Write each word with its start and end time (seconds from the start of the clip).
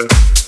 you 0.00 0.39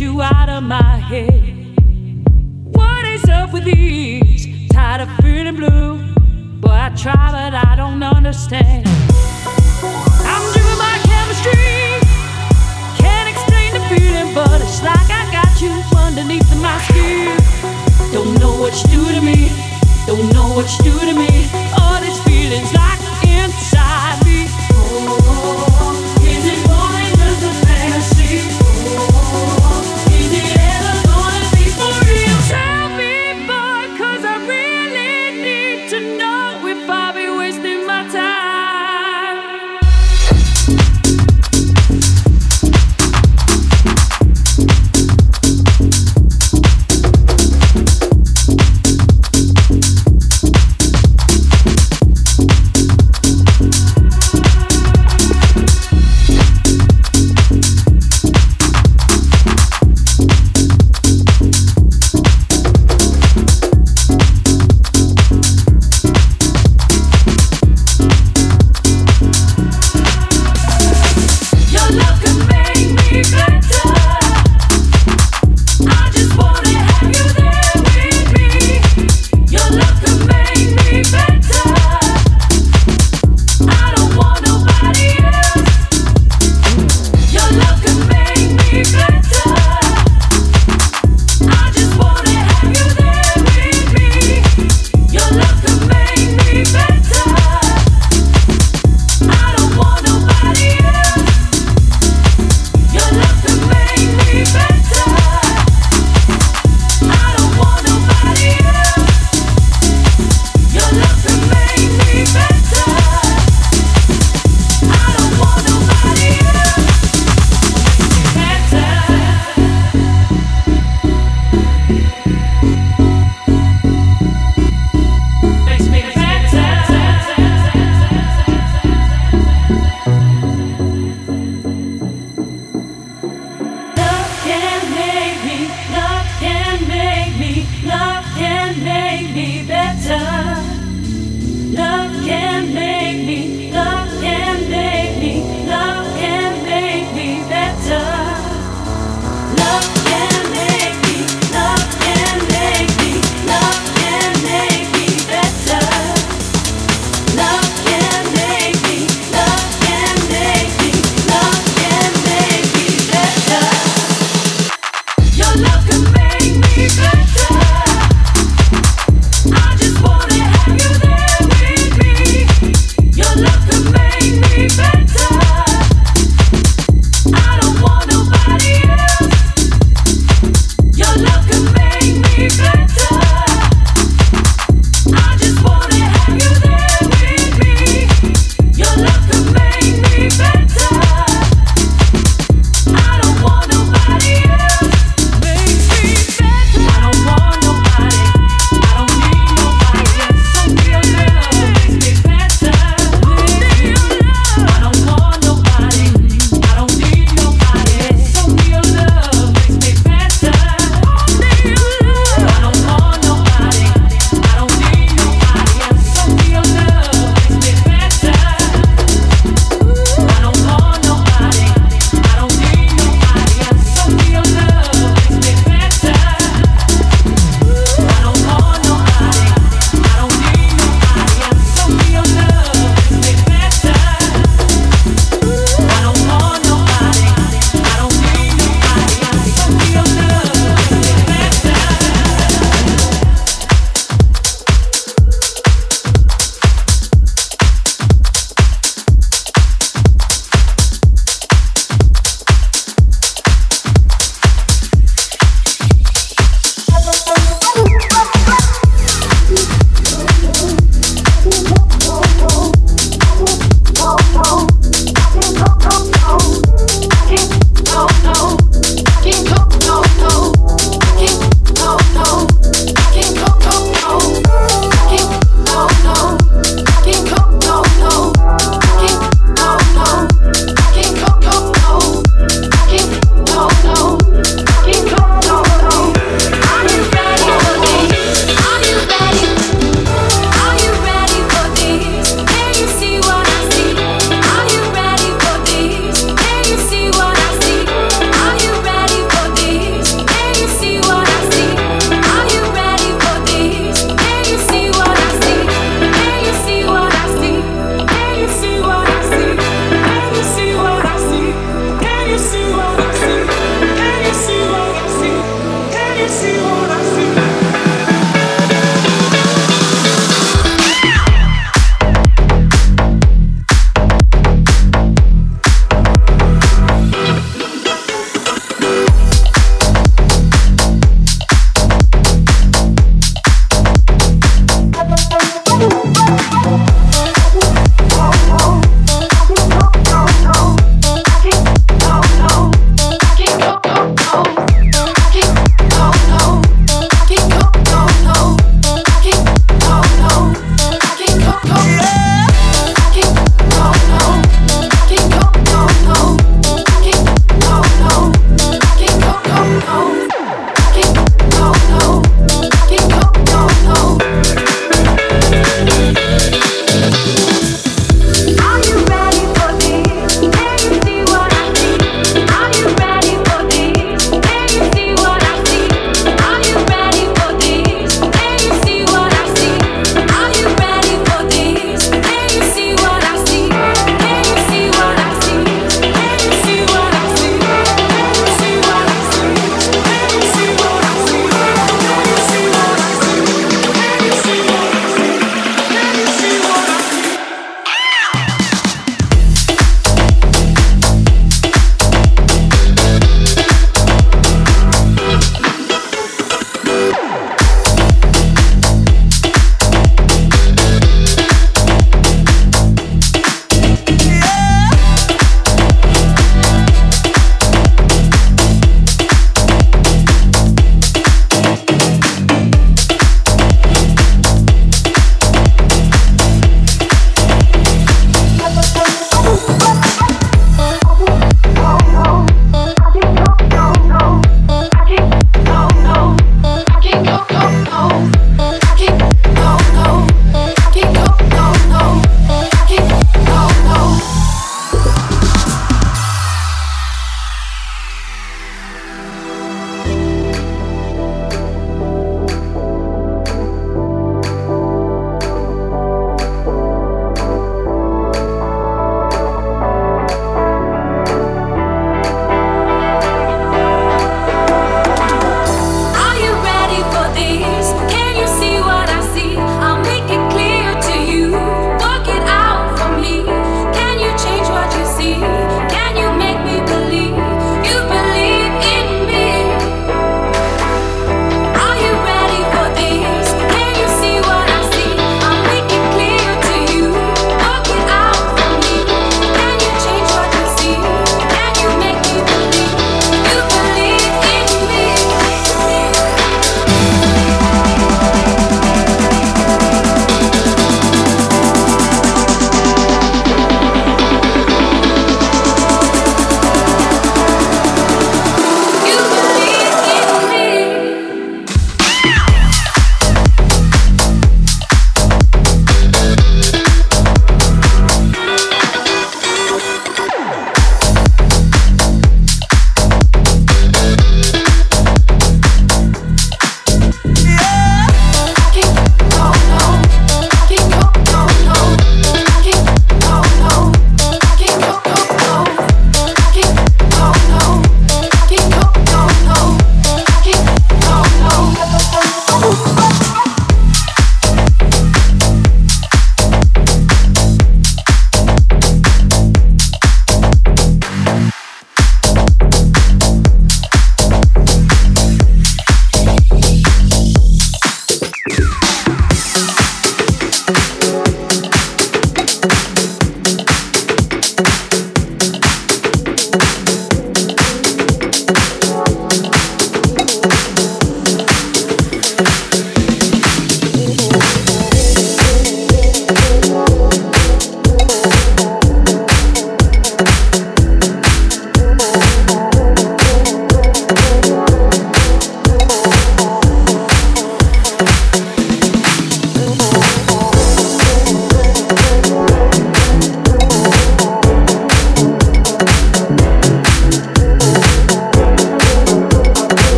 you 0.00 0.22
out 0.22 0.48
of 0.48 0.62
my 0.62 0.96
head. 0.96 1.42
What 2.76 3.04
is 3.06 3.24
up 3.28 3.52
with 3.52 3.64
these? 3.64 4.68
Tired 4.70 5.00
of 5.00 5.08
feeling 5.16 5.56
blue. 5.56 5.98
Boy, 6.60 6.70
I 6.70 6.90
try, 6.90 7.14
but 7.32 7.54
I 7.54 7.74
don't 7.74 8.00
understand. 8.02 8.86
I'm 8.86 10.44
driven 10.52 10.78
by 10.78 10.94
chemistry. 11.02 11.98
Can't 13.02 13.28
explain 13.28 13.74
the 13.74 13.82
feeling, 13.90 14.34
but 14.34 14.60
it's 14.60 14.82
like 14.82 15.10
I 15.10 15.24
got 15.32 15.60
you 15.60 15.72
underneath 15.96 16.48
my 16.62 16.78
skin. 16.82 17.36
Don't 18.12 18.38
know 18.38 18.54
what 18.60 18.74
you 18.84 18.98
do 18.98 19.12
to 19.12 19.20
me. 19.20 19.50
Don't 20.06 20.32
know 20.32 20.54
what 20.54 20.70
you 20.78 20.92
do 20.92 20.98
to 21.00 21.14
me. 21.14 21.50
All 21.80 22.00
these 22.00 22.20
feelings 22.22 22.72
like. 22.72 22.97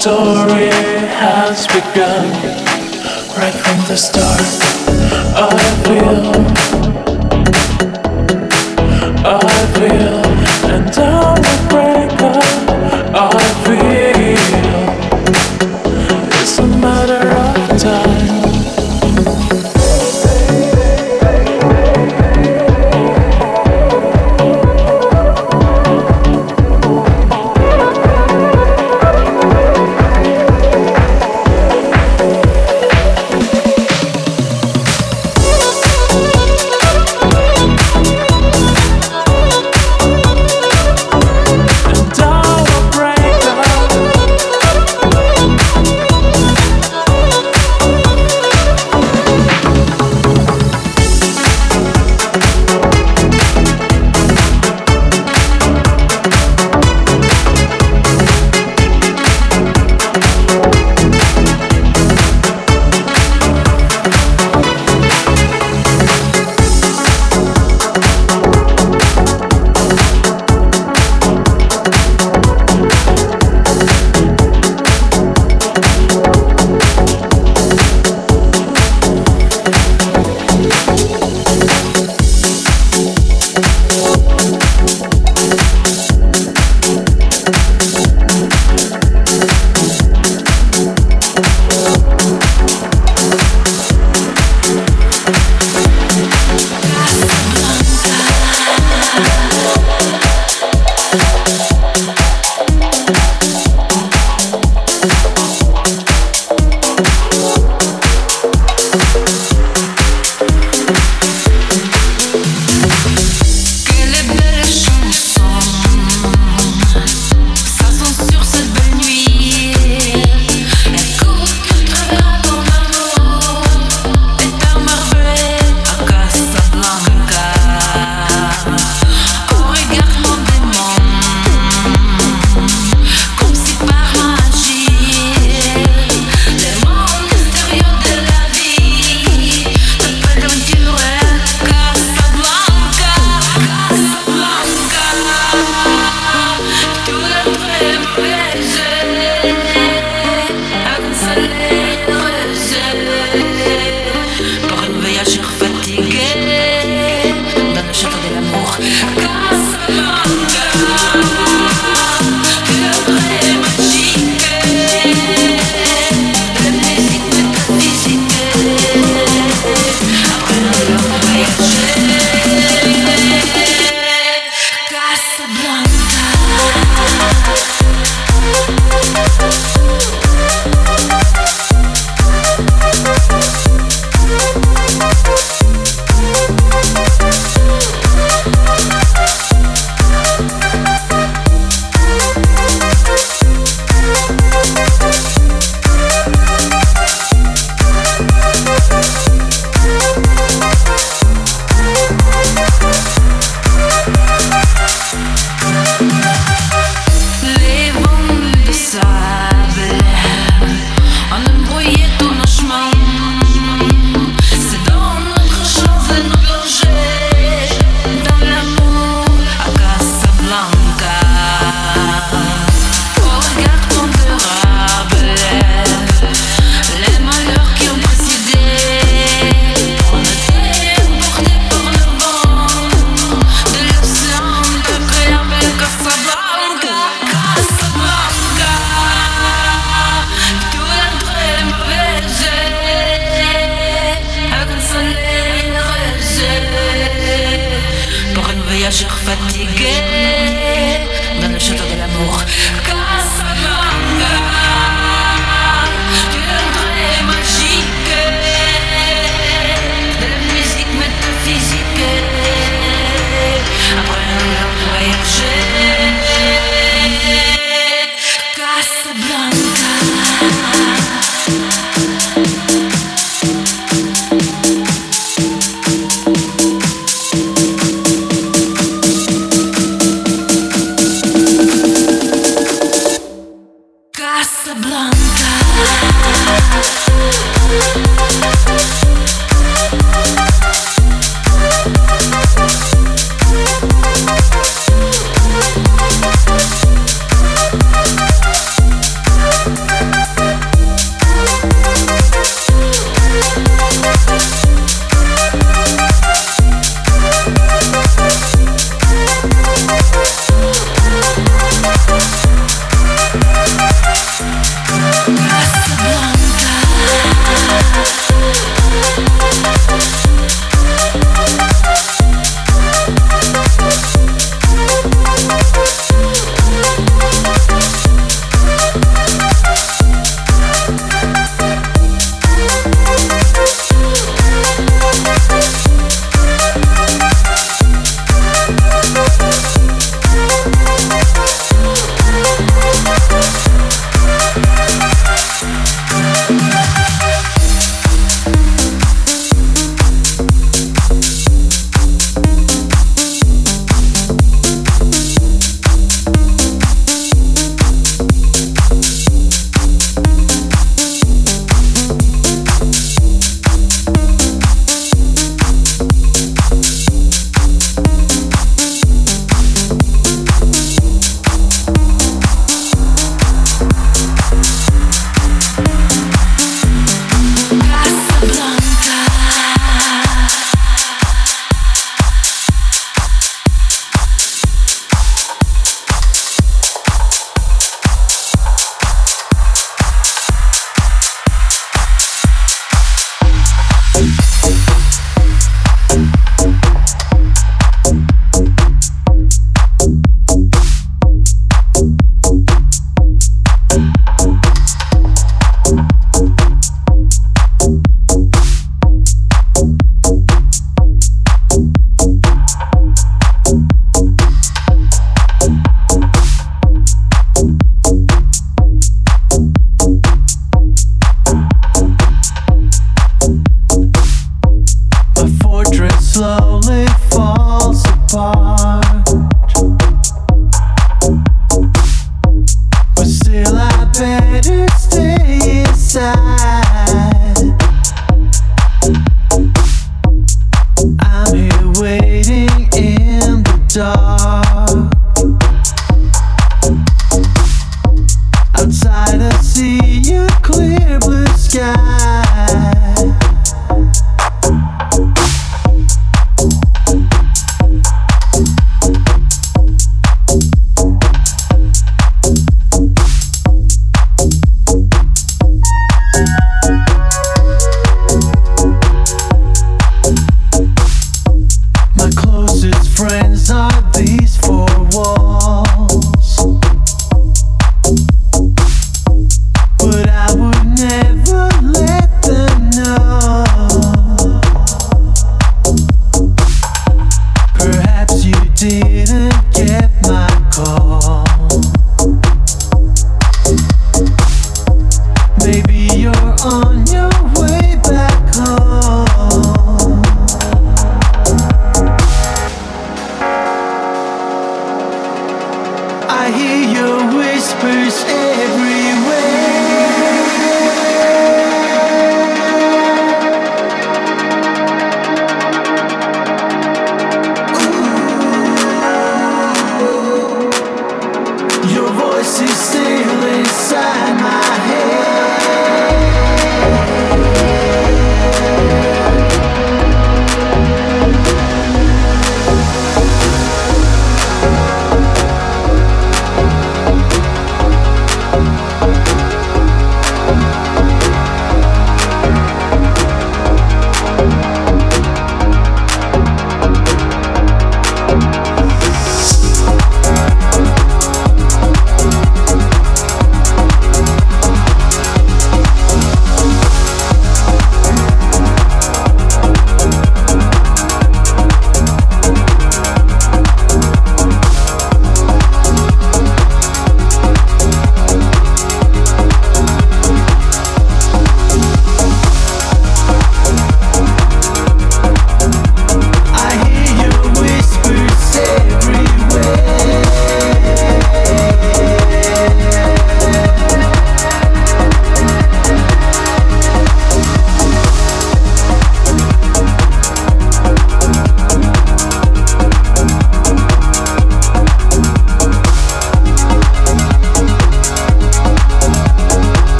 Story 0.00 0.70
has 1.20 1.66
begun. 1.66 2.59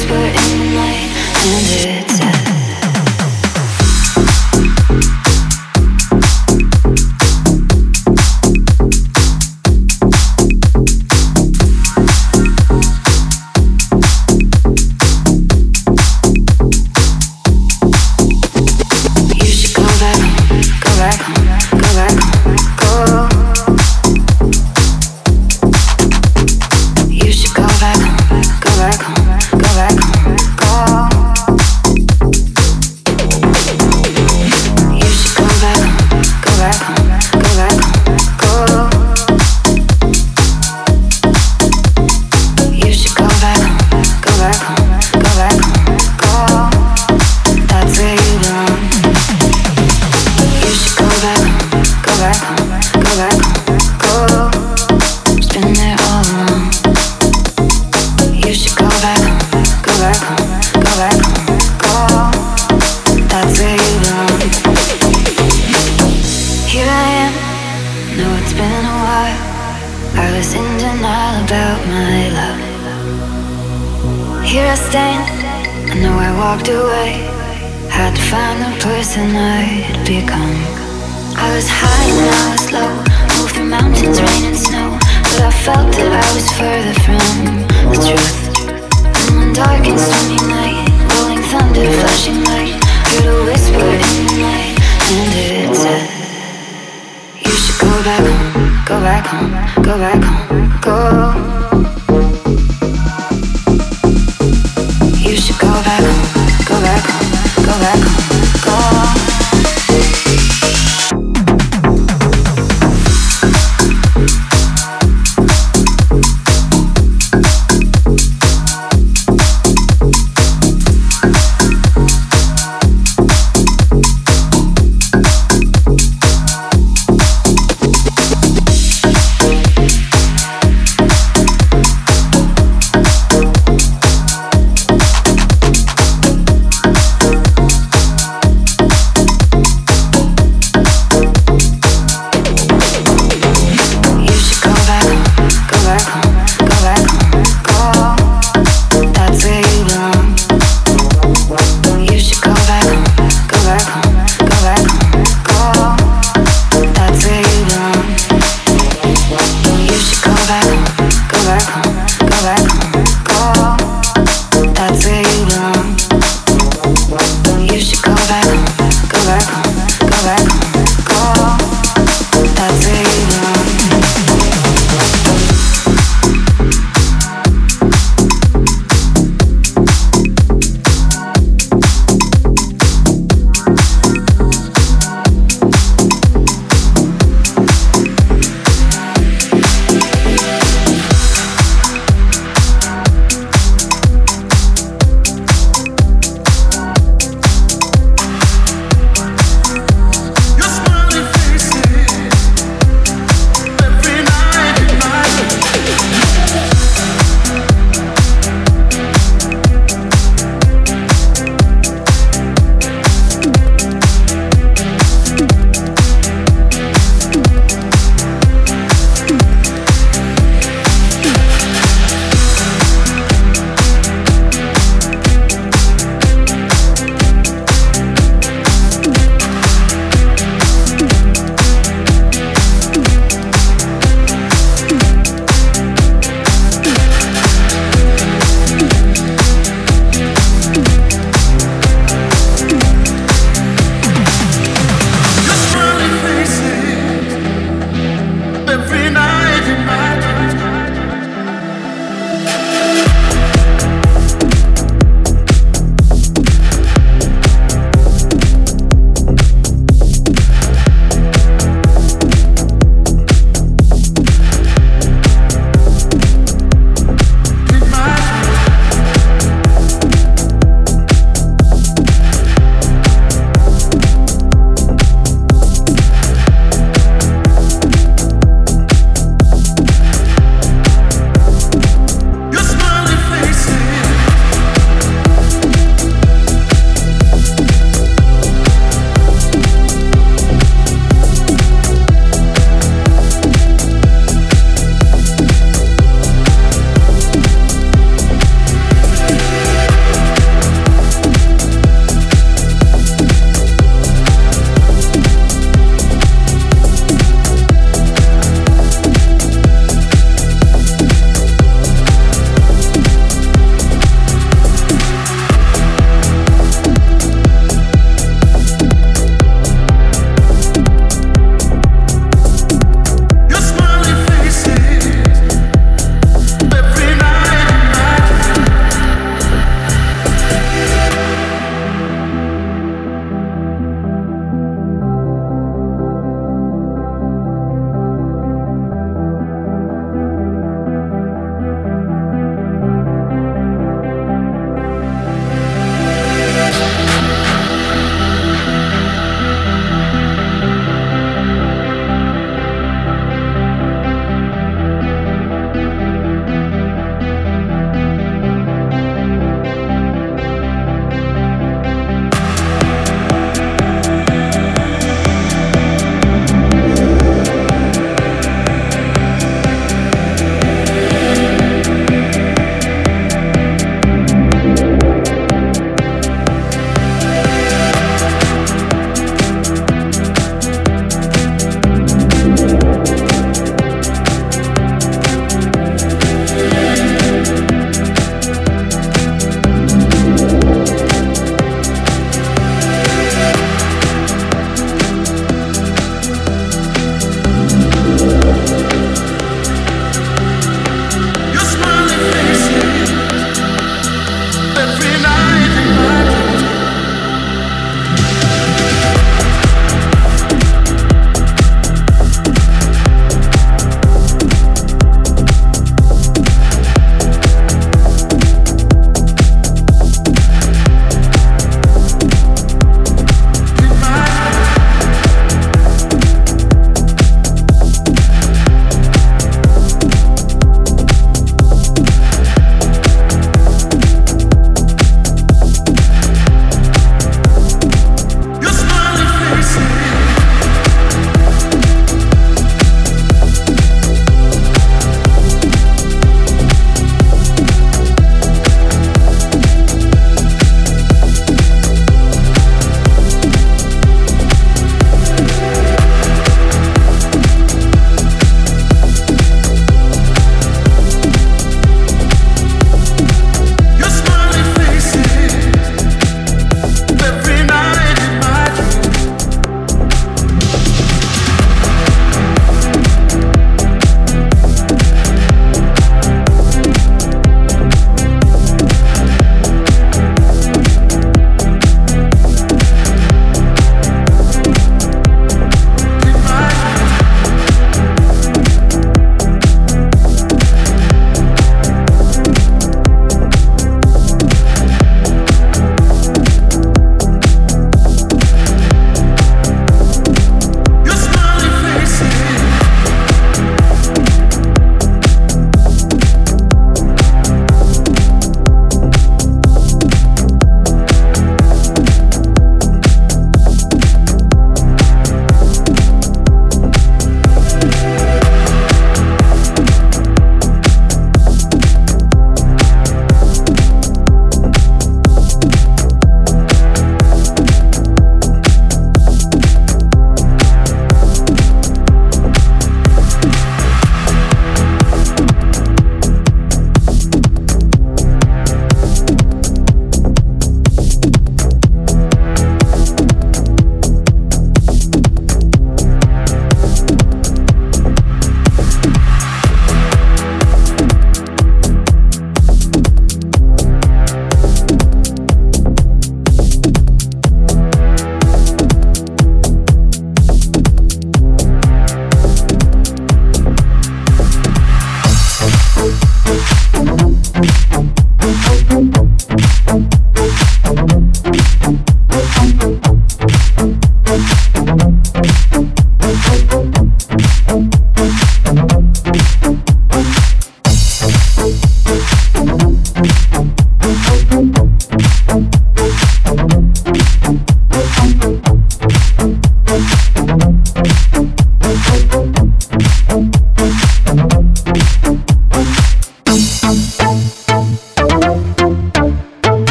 whisper 0.00 0.29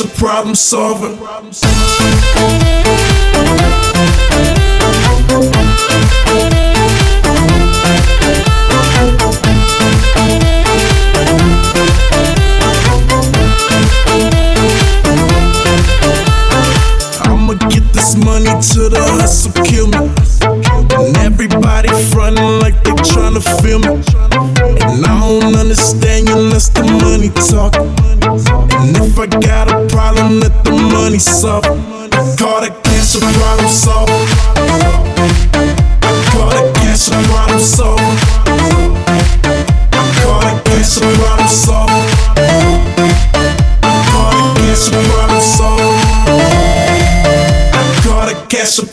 A 0.00 0.06
problem 0.16 0.54
solver. 0.54 1.08
I'ma 17.24 17.54
get 17.68 17.82
this 17.92 18.16
money 18.16 18.44
to 18.44 18.88
the 18.88 19.02
hustle, 19.18 19.52
kill 19.64 19.88
me. 19.88 19.98
And 20.94 21.16
everybody 21.16 21.88
frontin' 22.12 22.60
like 22.60 22.84
they 22.84 22.92
tryna 22.92 23.42
feel 23.62 23.80
me. 23.80 24.07
Solver. 31.18 31.74
Call 32.38 32.60
that 32.60 32.82
cash 32.84 33.14
a 33.16 33.20
problem 33.20 33.68
solver. 33.68 34.26
Call 36.30 36.50
that 36.50 36.74
cash 36.76 37.08
a 37.08 37.10
problem 37.28 37.60
solver. 37.60 38.14
Call 40.22 40.40
that 40.40 40.62
cash 40.64 40.96
a 40.96 41.00
problem 41.18 41.48
solver. 41.48 42.02
Call 44.10 44.42
it 44.42 44.48
cash 44.48 44.78
a 44.78 45.00
problem 45.02 45.40
solver. 45.40 45.78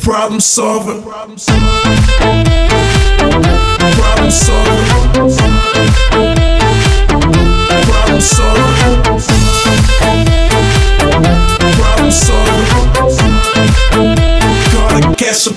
Problem 0.06 0.40
solver. 0.40 1.05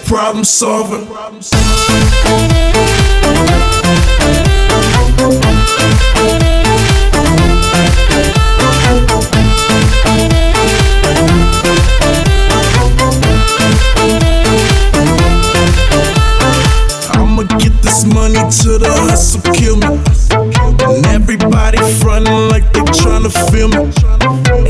Problem 0.08 0.42
solver. 0.42 1.04
I'ma 17.12 17.42
get 17.58 17.74
this 17.82 18.06
money 18.06 18.34
to 18.34 18.78
the 18.78 18.88
hustle, 18.88 19.42
kill 19.52 19.76
me. 19.76 20.00
And 20.88 21.04
everybody 21.08 21.76
frontin' 22.00 22.48
like 22.48 22.72
they 22.72 22.80
tryna 22.80 23.30
feel 23.50 23.68
me. 23.68 23.92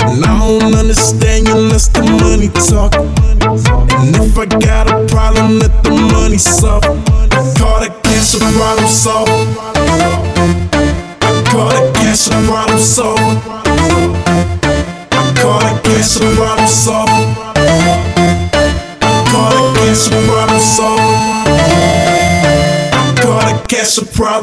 And 0.03 0.25
I 0.25 0.59
don't 0.59 0.75
understand 0.75 1.47
you 1.47 1.57
unless 1.57 1.87
the 1.87 2.03
money 2.03 2.49
talk. 2.67 2.98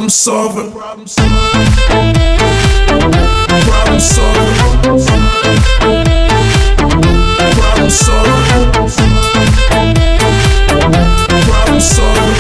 Problem 0.06 0.10
solver. 0.10 0.72
Problem 3.66 4.00
solver. 4.00 4.46
Problem 7.56 7.90
solver. 7.90 8.42
Problem 11.46 11.80
solver. 11.80 12.36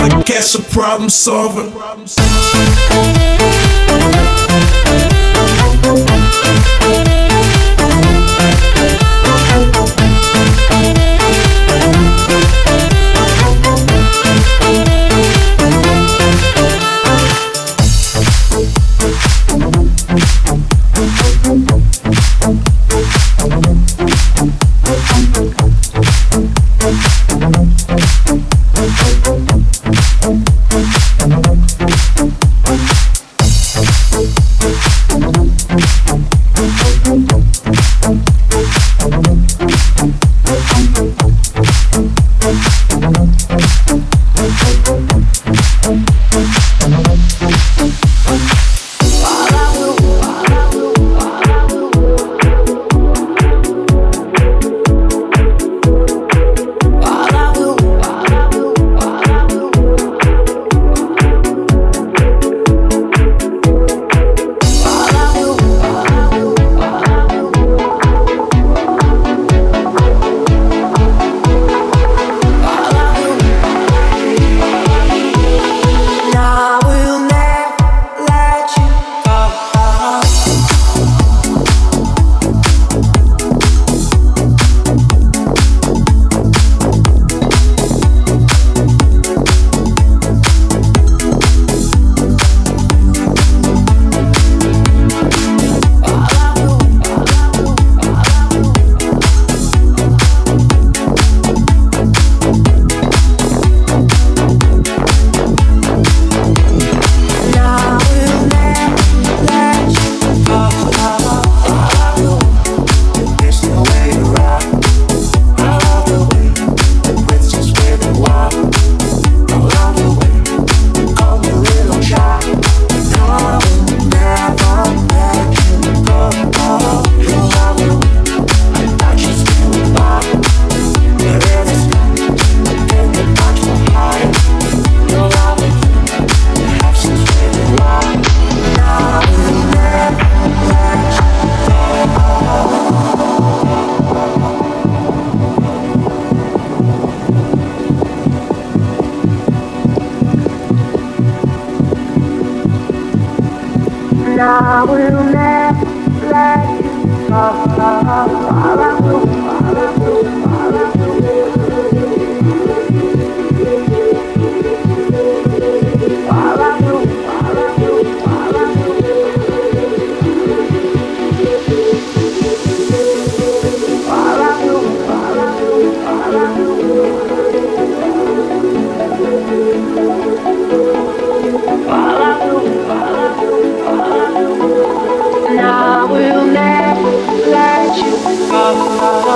That 0.00 0.22
cash 0.26 0.54
a 0.54 0.62
problem 0.62 1.08
solver. 1.10 1.62
All 1.62 2.53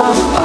아 0.01 0.38